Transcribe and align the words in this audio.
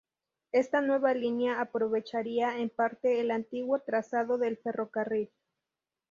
Esta 0.51 0.81
nueva 0.81 1.13
línea 1.13 1.61
aprovecharía 1.61 2.57
en 2.57 2.71
parte 2.71 3.19
el 3.19 3.29
antiguo 3.29 3.81
trazado 3.81 4.39
del 4.39 4.57
ferrocarril. 4.57 5.29